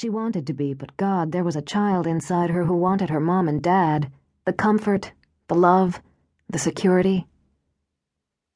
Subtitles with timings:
[0.00, 3.20] She wanted to be, but God, there was a child inside her who wanted her
[3.20, 4.10] mom and dad.
[4.46, 5.12] The comfort,
[5.46, 6.00] the love,
[6.48, 7.26] the security.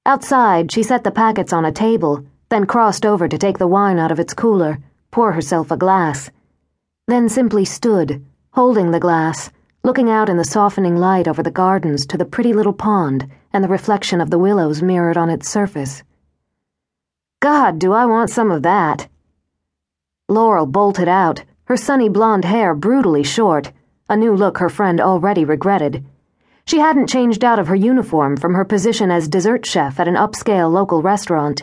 [0.07, 3.99] Outside, she set the packets on a table, then crossed over to take the wine
[3.99, 4.79] out of its cooler,
[5.11, 6.31] pour herself a glass.
[7.09, 9.51] Then simply stood, holding the glass,
[9.83, 13.63] looking out in the softening light over the gardens to the pretty little pond and
[13.63, 16.05] the reflection of the willows mirrored on its surface.
[17.41, 19.09] God, do I want some of that!
[20.35, 23.71] Laurel bolted out, her sunny blonde hair brutally short,
[24.09, 26.05] a new look her friend already regretted.
[26.67, 30.17] She hadn't changed out of her uniform from her position as dessert chef at an
[30.17, 31.63] upscale local restaurant.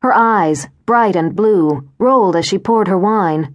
[0.00, 3.54] Her eyes, bright and blue, rolled as she poured her wine.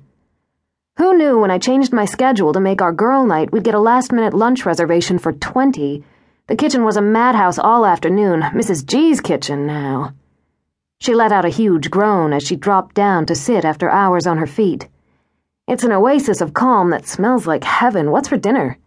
[0.97, 3.79] Who knew when I changed my schedule to make our girl night we'd get a
[3.79, 6.05] last minute lunch reservation for 20?
[6.47, 8.85] The kitchen was a madhouse all afternoon, Mrs.
[8.85, 10.13] G's kitchen now.
[10.99, 14.37] She let out a huge groan as she dropped down to sit after hours on
[14.37, 14.87] her feet.
[15.67, 18.09] It's an oasis of calm that smells like heaven.
[18.11, 18.77] What's for dinner?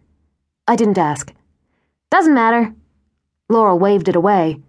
[0.67, 1.33] I didn't ask.
[2.09, 2.73] Doesn't matter.
[3.49, 4.59] Laurel waved it away.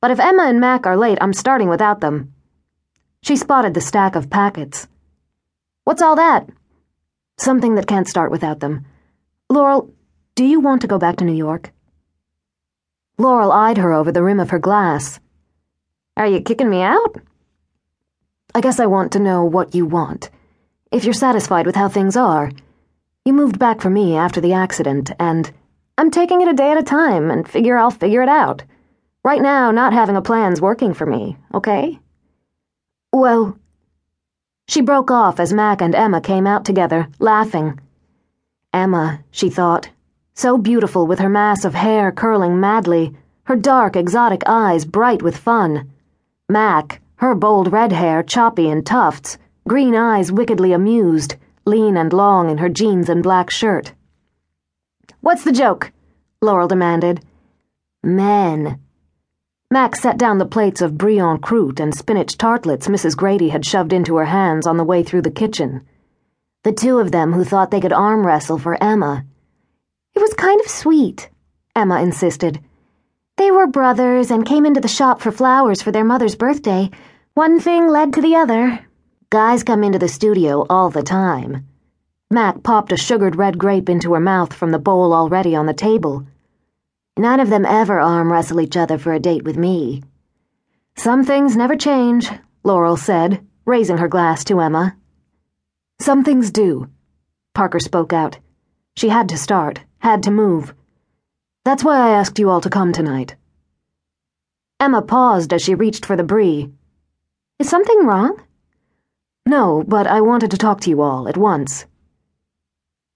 [0.00, 2.34] But if Emma and Mac are late, I'm starting without them.
[3.22, 4.88] She spotted the stack of packets.
[5.84, 6.48] What's all that?
[7.38, 8.84] Something that can't start without them.
[9.48, 9.92] Laurel,
[10.34, 11.72] do you want to go back to New York?
[13.18, 15.20] Laurel eyed her over the rim of her glass.
[16.16, 17.16] Are you kicking me out?
[18.54, 20.28] I guess I want to know what you want.
[20.90, 22.52] If you're satisfied with how things are.
[23.24, 25.50] You moved back for me after the accident, and
[25.96, 28.62] I'm taking it a day at a time and figure I'll figure it out.
[29.24, 31.98] Right now, not having a plan's working for me, okay?
[33.12, 33.56] Well,
[34.68, 37.80] she broke off as Mac and Emma came out together, laughing.
[38.72, 39.88] Emma, she thought,
[40.34, 45.36] so beautiful with her mass of hair curling madly, her dark, exotic eyes bright with
[45.36, 45.91] fun.
[46.52, 52.50] Mac, her bold red hair choppy in tufts, green eyes wickedly amused, lean and long
[52.50, 53.94] in her jeans and black shirt.
[55.22, 55.92] What's the joke?
[56.42, 57.24] Laurel demanded.
[58.02, 58.78] Men.
[59.70, 63.16] Mac set down the plates of brie en croûte and spinach tartlets Mrs.
[63.16, 65.86] Grady had shoved into her hands on the way through the kitchen.
[66.64, 69.24] The two of them who thought they could arm wrestle for Emma.
[70.14, 71.30] It was kind of sweet,
[71.74, 72.60] Emma insisted.
[73.42, 76.92] They were brothers and came into the shop for flowers for their mother's birthday.
[77.34, 78.86] One thing led to the other.
[79.30, 81.66] Guys come into the studio all the time.
[82.30, 85.74] Mac popped a sugared red grape into her mouth from the bowl already on the
[85.74, 86.24] table.
[87.16, 90.04] None of them ever arm wrestle each other for a date with me.
[90.94, 92.30] Some things never change,
[92.62, 94.96] Laurel said, raising her glass to Emma.
[96.00, 96.88] Some things do,
[97.54, 98.38] Parker spoke out.
[98.94, 100.74] She had to start, had to move.
[101.64, 103.36] That's why I asked you all to come tonight.
[104.80, 106.72] Emma paused as she reached for the brie.
[107.60, 108.42] Is something wrong?
[109.46, 111.86] No, but I wanted to talk to you all at once.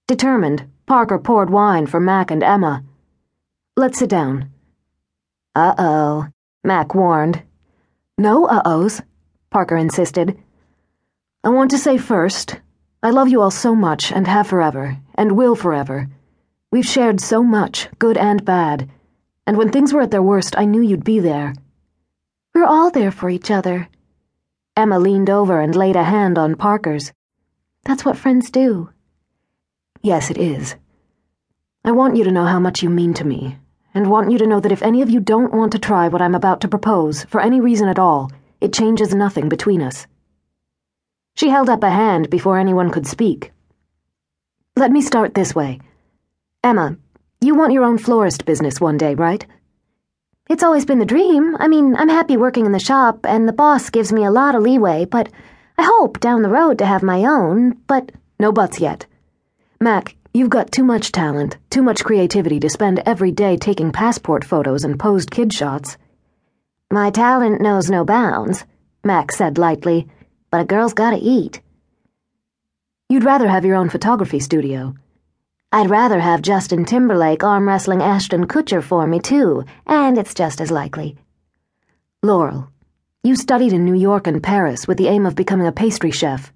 [0.06, 2.84] Determined, Parker poured wine for Mac and Emma.
[3.76, 4.50] Let's sit down.
[5.56, 6.28] Uh oh,
[6.62, 7.42] Mac warned.
[8.16, 9.02] No uh ohs,
[9.50, 10.38] Parker insisted.
[11.42, 12.60] I want to say first,
[13.02, 16.08] I love you all so much and have forever, and will forever.
[16.76, 18.90] We've shared so much, good and bad,
[19.46, 21.54] and when things were at their worst, I knew you'd be there.
[22.54, 23.88] We're all there for each other.
[24.76, 27.14] Emma leaned over and laid a hand on Parker's.
[27.84, 28.90] That's what friends do.
[30.02, 30.76] Yes, it is.
[31.82, 33.56] I want you to know how much you mean to me,
[33.94, 36.20] and want you to know that if any of you don't want to try what
[36.20, 40.06] I'm about to propose, for any reason at all, it changes nothing between us.
[41.36, 43.50] She held up a hand before anyone could speak.
[44.76, 45.80] Let me start this way.
[46.66, 46.96] Emma,
[47.40, 49.46] you want your own florist business one day, right?
[50.50, 51.54] It's always been the dream.
[51.60, 54.56] I mean, I'm happy working in the shop, and the boss gives me a lot
[54.56, 55.28] of leeway, but
[55.78, 58.10] I hope down the road to have my own, but
[58.40, 59.06] no buts yet.
[59.80, 64.44] Mac, you've got too much talent, too much creativity to spend every day taking passport
[64.44, 65.96] photos and posed kid shots.
[66.90, 68.64] My talent knows no bounds,
[69.04, 70.08] Mac said lightly,
[70.50, 71.60] but a girl's gotta eat.
[73.08, 74.96] You'd rather have your own photography studio.
[75.76, 80.62] I'd rather have Justin Timberlake arm wrestling Ashton Kutcher for me, too, and it's just
[80.62, 81.18] as likely.
[82.22, 82.70] Laurel,
[83.22, 86.50] you studied in New York and Paris with the aim of becoming a pastry chef.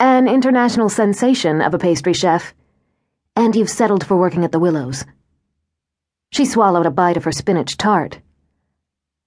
[0.00, 2.52] An international sensation of a pastry chef.
[3.36, 5.04] And you've settled for working at the Willows.
[6.32, 8.18] She swallowed a bite of her spinach tart.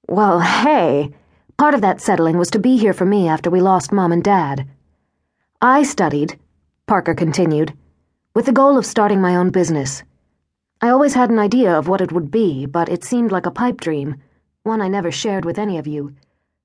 [0.10, 1.12] Well, hey,
[1.56, 4.22] part of that settling was to be here for me after we lost Mom and
[4.22, 4.68] Dad.
[5.62, 6.38] I studied,
[6.86, 7.78] Parker continued
[8.36, 10.04] with the goal of starting my own business.
[10.82, 13.52] I always had an idea of what it would be, but it seemed like a
[13.52, 14.18] pipe dream,
[14.64, 16.14] one I never shared with any of you.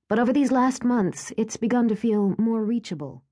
[0.09, 3.23] But over these last months, it's begun to feel more reachable.